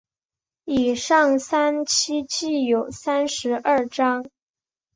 [0.65, 4.25] 以上三期计有三十二章。